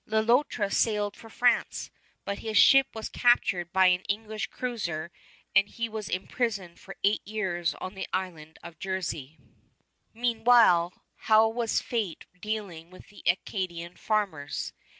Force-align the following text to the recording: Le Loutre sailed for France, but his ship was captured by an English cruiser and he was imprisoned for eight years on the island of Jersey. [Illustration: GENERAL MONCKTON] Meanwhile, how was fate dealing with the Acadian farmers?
Le 0.07 0.19
Loutre 0.23 0.67
sailed 0.73 1.15
for 1.15 1.29
France, 1.29 1.91
but 2.25 2.39
his 2.39 2.57
ship 2.57 2.87
was 2.95 3.07
captured 3.07 3.71
by 3.71 3.85
an 3.85 4.01
English 4.09 4.47
cruiser 4.47 5.11
and 5.55 5.69
he 5.69 5.87
was 5.87 6.09
imprisoned 6.09 6.79
for 6.79 6.95
eight 7.03 7.21
years 7.23 7.75
on 7.75 7.93
the 7.93 8.07
island 8.11 8.57
of 8.63 8.79
Jersey. 8.79 9.37
[Illustration: 9.37 9.63
GENERAL 10.15 10.15
MONCKTON] 10.15 10.21
Meanwhile, 10.39 11.03
how 11.17 11.47
was 11.49 11.81
fate 11.83 12.25
dealing 12.39 12.89
with 12.89 13.09
the 13.09 13.21
Acadian 13.27 13.95
farmers? 13.95 14.73